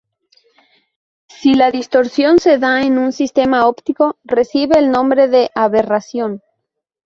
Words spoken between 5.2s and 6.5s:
de "aberración".